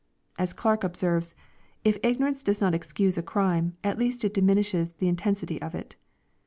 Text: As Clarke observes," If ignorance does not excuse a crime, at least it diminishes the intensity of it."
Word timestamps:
As 0.39 0.51
Clarke 0.51 0.83
observes," 0.83 1.35
If 1.85 1.99
ignorance 2.01 2.41
does 2.41 2.59
not 2.59 2.73
excuse 2.73 3.19
a 3.19 3.21
crime, 3.21 3.77
at 3.83 3.99
least 3.99 4.25
it 4.25 4.33
diminishes 4.33 4.89
the 4.97 5.07
intensity 5.07 5.61
of 5.61 5.75
it." 5.75 5.95